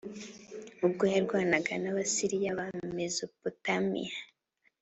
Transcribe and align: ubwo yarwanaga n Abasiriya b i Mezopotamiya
ubwo 0.85 1.03
yarwanaga 1.13 1.71
n 1.83 1.85
Abasiriya 1.91 2.51
b 2.57 2.59
i 2.67 2.69
Mezopotamiya 2.97 4.15